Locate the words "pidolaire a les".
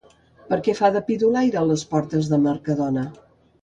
1.11-1.87